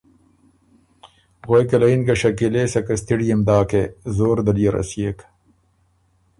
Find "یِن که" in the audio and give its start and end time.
1.91-2.13